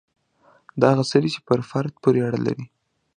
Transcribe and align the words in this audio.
دا 0.81 0.87
هغه 0.93 1.03
څه 1.09 1.17
دي 1.21 1.29
چې 1.35 1.39
پر 1.47 1.59
فرد 1.69 1.93
پورې 2.03 2.19
اړه 2.27 2.39
لري. 2.47 2.65